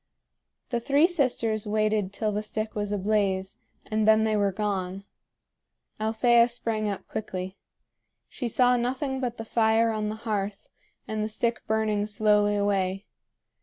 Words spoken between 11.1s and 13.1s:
the stick burning slowly away.